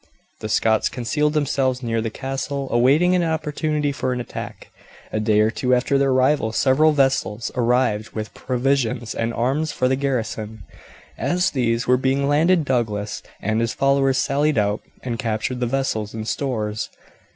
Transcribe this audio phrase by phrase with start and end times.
[0.39, 4.71] The Scots concealed themselves near the castle, awaiting an opportunity for an attack.
[5.11, 9.87] A day or two after their arrival several vessels arrived with provisions and arms for
[9.87, 10.63] the garrison.
[11.19, 16.15] As these were being landed Douglas and his followers sallied out and captured the vessels
[16.15, 16.89] and stores.